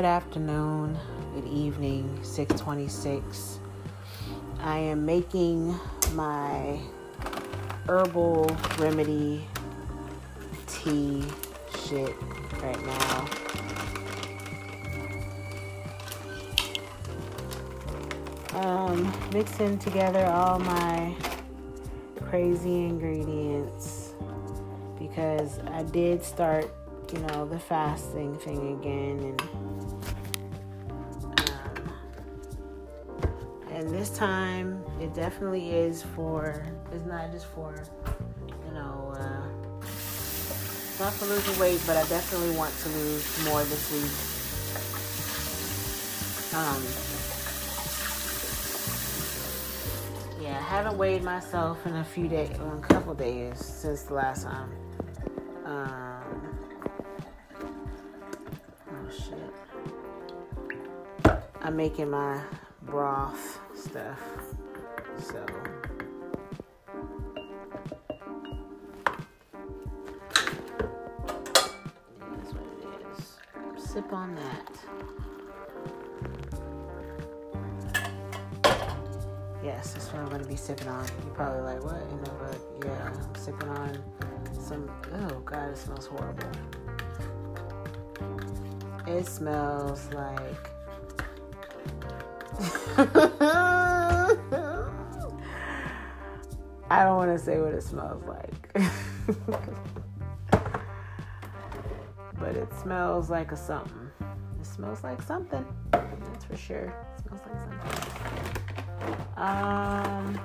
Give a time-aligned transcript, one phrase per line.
[0.00, 0.98] Good afternoon,
[1.34, 3.60] good evening, 626.
[4.60, 5.78] I am making
[6.14, 6.80] my
[7.86, 8.46] herbal
[8.78, 9.46] remedy
[10.66, 11.22] tea
[11.84, 12.14] shit
[12.62, 13.28] right now.
[18.54, 21.14] Um, mixing together all my
[22.24, 24.14] crazy ingredients
[24.98, 26.72] because I did start,
[27.12, 29.79] you know, the fasting thing again and
[33.80, 37.74] and this time it definitely is for it's not just for
[38.68, 39.48] you know uh,
[41.00, 44.12] not for losing weight but i definitely want to lose more this week.
[46.52, 46.84] Um
[50.44, 54.42] yeah i haven't weighed myself in a few days a couple days since the last
[54.42, 54.70] time.
[55.64, 56.58] Um
[58.90, 59.38] oh shit.
[61.62, 62.42] I'm making my
[62.82, 64.18] broth stuff
[65.18, 65.44] so
[72.30, 73.38] that's what it is.
[73.82, 74.70] Sip on that.
[79.64, 81.06] Yes, that's what I'm gonna be sipping on.
[81.24, 82.02] You're probably like, what?
[82.10, 84.02] You know, but yeah, I'm sipping on
[84.60, 84.90] some.
[85.12, 86.50] Oh God, it smells horrible.
[89.06, 90.79] It smells like.
[96.90, 98.72] I don't want to say what it smells like.
[102.38, 104.10] but it smells like a something.
[104.60, 105.64] It smells like something.
[105.92, 106.92] That's for sure.
[107.16, 107.80] It smells like something.
[109.36, 110.38] Um.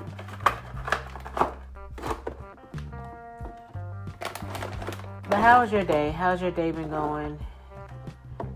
[5.27, 6.11] But how was your day?
[6.11, 7.37] How's your day been going?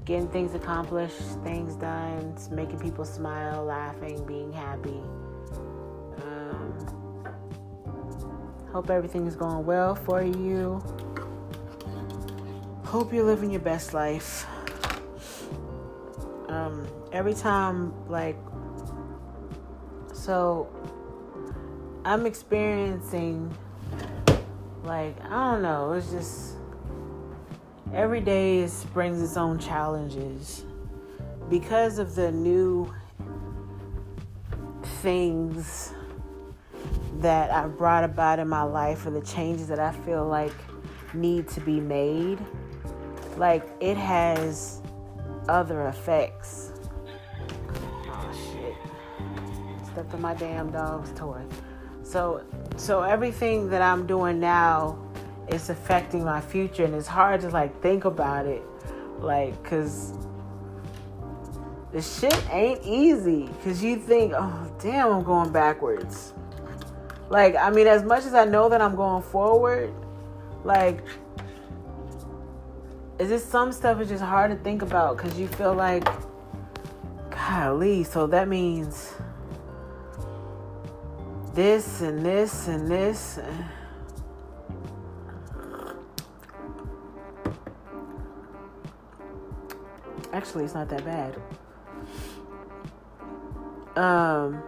[0.09, 5.00] Getting things accomplished, things done, making people smile, laughing, being happy.
[6.24, 6.74] Um,
[8.72, 10.81] hope everything is going well for you.
[12.86, 14.47] Hope you're living your best life.
[16.47, 18.40] Um, every time, like,
[20.12, 20.68] so
[22.03, 23.56] I'm experiencing,
[24.81, 26.49] like, I don't know, it's just
[27.94, 30.66] every day is, brings its own challenges
[31.50, 32.94] because of the new
[35.02, 35.94] things
[37.20, 40.54] that I brought about in my life or the changes that I feel like
[41.14, 42.40] need to be made.
[43.38, 44.82] Like it has
[45.48, 46.72] other effects.
[48.06, 48.76] Oh shit.
[49.92, 51.42] Stepped on my damn dog's toy.
[52.04, 52.44] So
[52.78, 55.09] so everything that I'm doing now
[55.54, 58.64] is affecting my future and it's hard to like think about it.
[59.20, 60.14] Like cuz
[61.92, 66.34] the shit ain't easy cuz you think oh damn I'm going backwards.
[67.30, 69.94] Like I mean as much as I know that I'm going forward
[70.64, 71.04] like
[73.18, 76.08] is this some stuff is just hard to think about cuz you feel like
[77.30, 79.14] golly so that means
[81.54, 83.40] this and this and this
[90.31, 91.35] Actually, it's not that bad.
[93.95, 94.62] Um,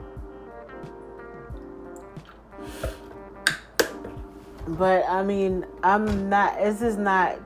[4.68, 6.58] but I mean, I'm not.
[6.58, 7.40] This is not.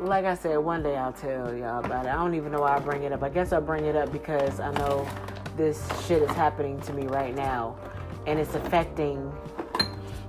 [0.00, 2.08] Like I said, one day I'll tell y'all about it.
[2.08, 3.22] I don't even know why I bring it up.
[3.22, 5.06] I guess I bring it up because I know
[5.56, 7.76] this shit is happening to me right now,
[8.26, 9.32] and it's affecting.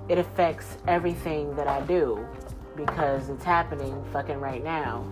[0.09, 2.27] It affects everything that I do
[2.75, 5.05] because it's happening fucking right now.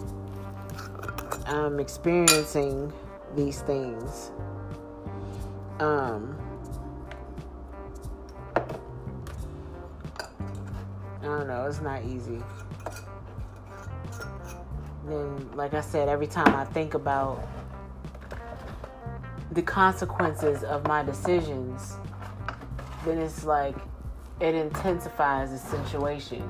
[1.50, 2.94] I'm experiencing
[3.36, 4.32] these things.
[5.80, 6.38] Um,
[8.56, 8.62] I
[11.24, 12.40] don't know, it's not easy.
[15.08, 17.44] Then, like I said, every time I think about
[19.52, 21.96] the consequences of my decisions,
[23.06, 23.76] then it's like
[24.40, 26.48] it intensifies the situation.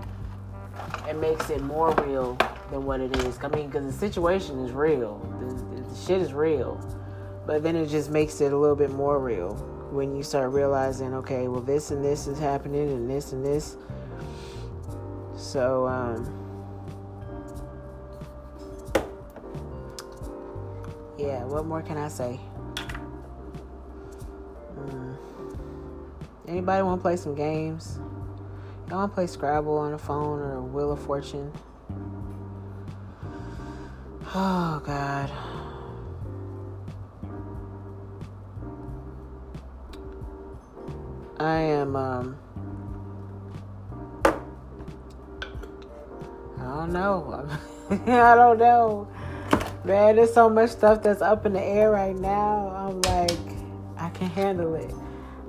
[1.08, 2.38] It makes it more real
[2.72, 3.40] than what it is.
[3.42, 6.80] I mean, because the situation is real, the, the shit is real,
[7.46, 9.56] but then it just makes it a little bit more real
[9.92, 13.76] when you start realizing, okay, well, this and this is happening, and this and this.
[15.36, 16.26] So, um,
[21.18, 22.40] yeah, what more can I say?
[24.78, 25.18] Mm.
[26.48, 28.00] Anybody want to play some games?
[28.92, 31.52] I want to play Scrabble on the phone or Wheel of Fortune.
[34.34, 35.32] Oh, God.
[41.40, 42.38] I am, um,
[46.58, 47.48] I don't know.
[47.92, 49.08] I don't know.
[49.84, 52.70] Man, there's so much stuff that's up in the air right now.
[52.76, 53.38] I'm like,
[53.98, 54.92] I can handle it.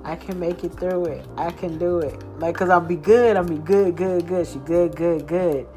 [0.03, 1.27] I can make it through it.
[1.37, 2.21] I can do it.
[2.39, 3.37] Like, cause I'll be good.
[3.37, 4.47] I'll be good, good, good.
[4.47, 5.67] She good, good, good.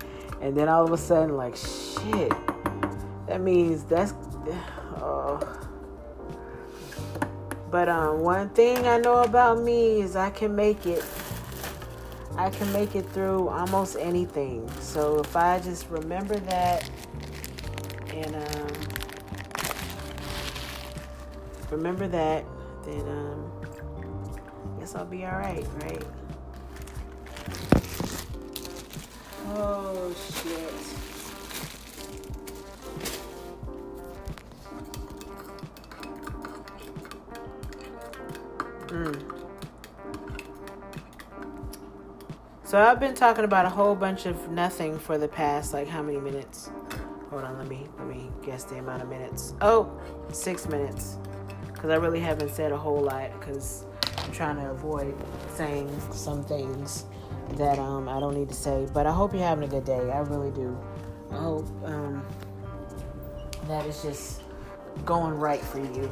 [0.40, 2.32] And then all of a sudden, like, shit.
[3.26, 4.14] That means that's.
[4.96, 5.38] Oh.
[7.70, 11.04] But um, one thing I know about me is I can make it.
[12.36, 14.70] I can make it through almost anything.
[14.80, 16.88] So if I just remember that
[18.10, 18.72] and um,
[21.70, 22.44] remember that,
[22.84, 23.63] then um,
[24.94, 26.02] I'll be all right, right?
[29.56, 30.74] Oh shit.
[38.88, 39.34] Mm.
[42.62, 46.02] So I've been talking about a whole bunch of nothing for the past like how
[46.02, 46.70] many minutes?
[47.30, 49.54] Hold on, let me let me guess the amount of minutes.
[49.60, 49.90] Oh,
[50.32, 51.18] six minutes.
[51.74, 53.84] Cause I really haven't said a whole lot because
[54.24, 55.14] I'm trying to avoid
[55.54, 57.04] saying some things
[57.56, 58.88] that um, I don't need to say.
[58.92, 60.10] But I hope you're having a good day.
[60.10, 60.76] I really do.
[61.30, 62.22] I hope um,
[63.68, 64.42] that it's just
[65.04, 66.10] going right for you.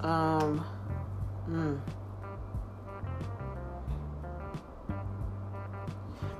[0.00, 0.64] Um,
[1.48, 1.80] mm.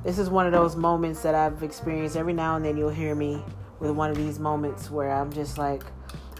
[0.04, 2.16] This is one of those moments that I've experienced.
[2.16, 3.42] Every now and then you'll hear me
[3.82, 5.82] with one of these moments where I'm just like,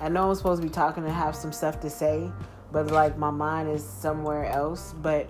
[0.00, 2.30] I know I'm supposed to be talking and have some stuff to say,
[2.70, 4.94] but like my mind is somewhere else.
[5.02, 5.28] But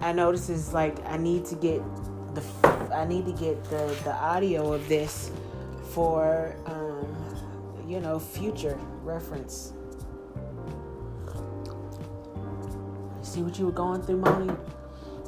[0.00, 1.82] I this is like I need to get
[2.34, 2.42] the
[2.94, 5.32] I need to get the the audio of this
[5.90, 9.72] for um, you know future reference.
[13.22, 14.54] See what you were going through, Moni?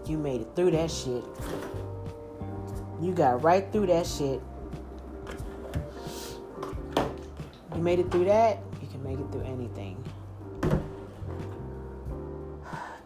[0.06, 1.24] You made it through that shit.
[3.00, 4.40] You got right through that shit.
[7.84, 10.02] Made it through that, you can make it through anything.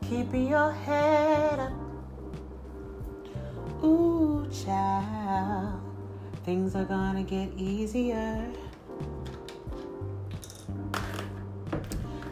[0.09, 1.73] Keeping your head up.
[3.83, 5.81] Ooh, child.
[6.45, 8.49] Things are gonna get easier.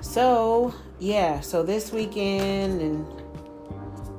[0.00, 3.06] So, yeah, so this weekend and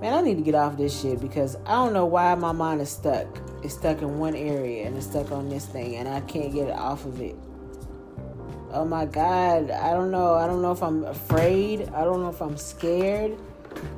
[0.02, 2.82] man, I need to get off this shit because I don't know why my mind
[2.82, 3.26] is stuck.
[3.64, 6.68] It's stuck in one area and it's stuck on this thing and I can't get
[6.68, 7.38] it off of it.
[8.72, 10.34] Oh my god, I don't know.
[10.34, 11.90] I don't know if I'm afraid.
[11.90, 13.38] I don't know if I'm scared.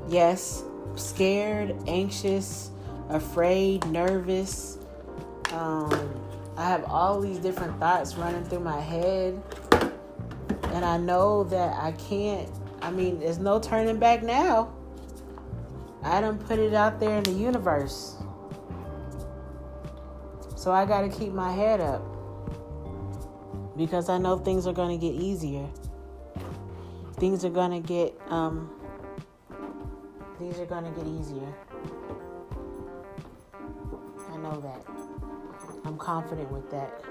[0.08, 0.64] Yes,
[0.96, 2.70] scared, anxious,
[3.10, 4.78] afraid, nervous.
[5.52, 5.90] Um,
[6.56, 9.42] I have all these different thoughts running through my head.
[10.74, 12.48] And I know that I can't,
[12.82, 14.72] I mean, there's no turning back now.
[16.04, 18.16] I done put it out there in the universe.
[20.56, 22.19] So I got to keep my head up
[23.80, 25.66] because I know things are going to get easier.
[27.14, 28.70] Things are going to get um
[30.38, 31.54] things are going to get easier.
[34.32, 34.86] I know that.
[35.86, 37.02] I'm confident with that.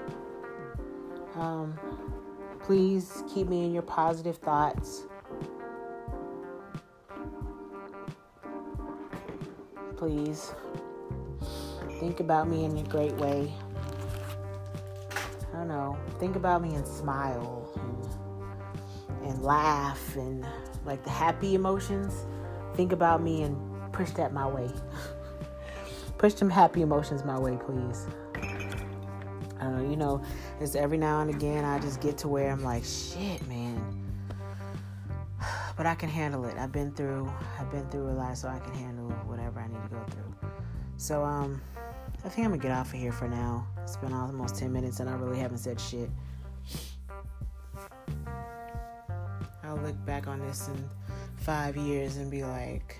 [1.35, 1.77] Um
[2.61, 5.07] please keep me in your positive thoughts.
[9.97, 10.53] Please
[11.99, 13.51] think about me in a great way.
[16.19, 20.45] Think about me and smile and, and laugh and
[20.85, 22.13] like the happy emotions.
[22.75, 23.57] Think about me and
[23.93, 24.69] push that my way.
[26.17, 28.05] push them happy emotions my way, please.
[29.59, 30.21] I don't know, you know,
[30.59, 34.05] it's every now and again I just get to where I'm like, shit, man.
[35.77, 36.57] But I can handle it.
[36.57, 39.81] I've been through I've been through a lot so I can handle whatever I need
[39.83, 40.49] to go through.
[40.97, 41.61] So um
[42.23, 43.65] I think I'm gonna get off of here for now.
[43.81, 46.09] It's been almost 10 minutes and I really haven't said shit.
[49.63, 50.89] I'll look back on this in
[51.37, 52.99] five years and be like,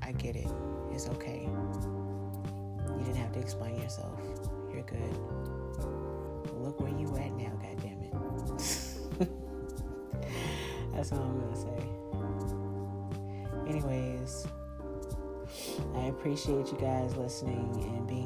[0.00, 0.48] I get it.
[0.90, 1.42] It's okay.
[1.42, 4.18] You didn't have to explain yourself.
[4.72, 5.16] You're good.
[6.54, 8.14] Look where you at now, goddamn it.
[10.94, 11.86] That's all I'm gonna say.
[13.68, 14.46] Anyways,
[15.94, 18.25] I appreciate you guys listening and being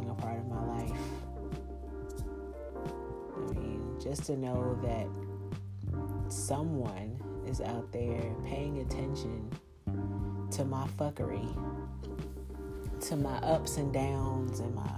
[4.02, 5.06] just to know that
[6.32, 9.50] someone is out there paying attention
[10.50, 11.48] to my fuckery,
[13.00, 14.90] to my ups and downs and my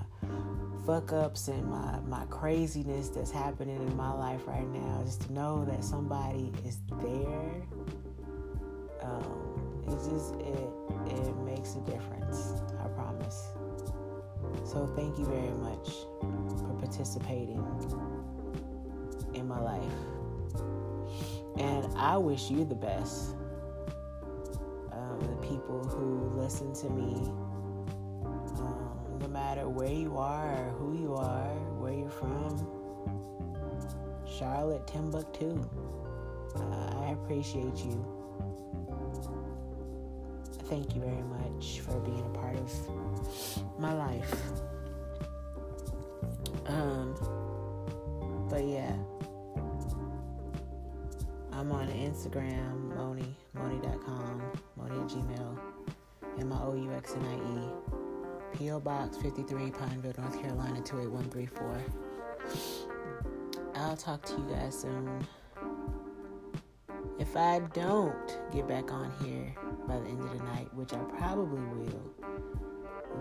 [0.87, 5.33] fuck ups and my, my craziness that's happening in my life right now, just to
[5.33, 7.63] know that somebody is there,
[9.03, 10.69] um, it just it
[11.07, 12.61] it makes a difference.
[12.83, 13.49] I promise.
[14.65, 15.89] So thank you very much
[16.61, 17.63] for participating
[19.43, 19.93] in my life.
[21.59, 23.35] And I wish you the best.
[24.93, 27.15] Um, the people who listen to me
[28.59, 32.57] um, no matter where you are, who you are, where you're from.
[34.39, 35.69] Charlotte, Timbuktu.
[36.55, 38.05] Uh, I appreciate you.
[40.69, 44.35] Thank you very much for being a part of my life.
[46.67, 47.15] Um,
[48.49, 48.93] but yeah,
[51.63, 54.43] I'm on Instagram, Moni, Moni.com,
[54.77, 55.59] Moni at Gmail,
[56.41, 58.59] M I O U X N I E.
[58.59, 58.81] P.O.
[58.81, 61.85] Box 53, Pineville, North Carolina 28134.
[63.77, 65.25] I'll talk to you guys soon.
[67.21, 69.55] If I don't get back on here
[69.87, 72.11] by the end of the night, which I probably will,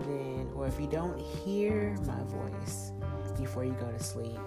[0.00, 2.90] then, or if you don't hear my voice
[3.38, 4.40] before you go to sleep,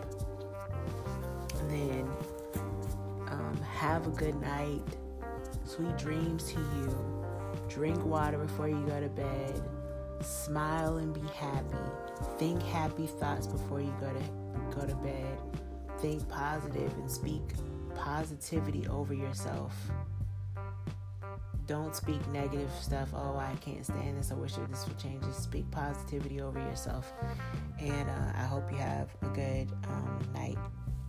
[1.69, 2.09] then
[3.75, 4.83] have a good night.
[5.63, 7.25] Sweet dreams to you.
[7.69, 9.61] Drink water before you go to bed
[10.21, 11.75] Smile and be happy.
[12.37, 15.37] Think happy thoughts before you go to go to bed.
[15.99, 17.41] Think positive and speak
[17.95, 19.73] positivity over yourself.
[21.67, 23.09] Don't speak negative stuff.
[23.13, 24.31] Oh, I can't stand this.
[24.31, 25.23] I wish this would change.
[25.23, 27.11] Just speak positivity over yourself.
[27.79, 30.57] And uh, I hope you have a good um, night.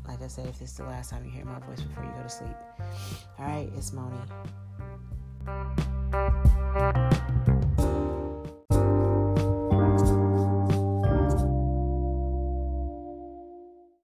[0.08, 2.10] Like I said, if this is the last time you hear my voice before you
[2.10, 2.56] go to sleep.
[3.38, 4.16] All right, it's Moni.